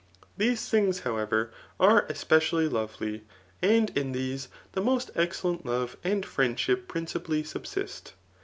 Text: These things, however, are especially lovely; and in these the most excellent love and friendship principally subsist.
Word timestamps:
These 0.35 0.67
things, 0.67 1.01
however, 1.01 1.51
are 1.79 2.07
especially 2.09 2.67
lovely; 2.67 3.21
and 3.61 3.95
in 3.95 4.13
these 4.13 4.47
the 4.71 4.81
most 4.81 5.11
excellent 5.13 5.63
love 5.63 5.95
and 6.03 6.25
friendship 6.25 6.87
principally 6.87 7.43
subsist. 7.43 8.13